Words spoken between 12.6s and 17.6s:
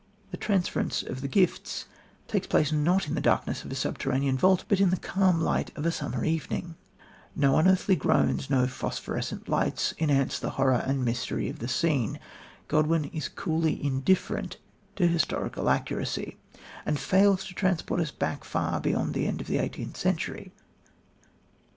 Godwin is coolly indifferent to historical accuracy, and fails to